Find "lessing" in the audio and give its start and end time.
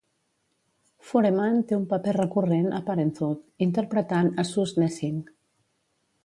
4.85-5.23